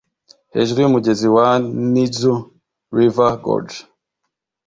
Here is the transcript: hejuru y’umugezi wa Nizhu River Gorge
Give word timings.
hejuru 0.53 0.77
y’umugezi 0.79 1.27
wa 1.35 1.47
Nizhu 1.91 2.35
River 2.97 3.31
Gorge 3.43 3.79